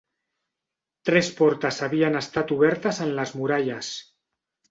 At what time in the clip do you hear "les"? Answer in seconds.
3.21-3.35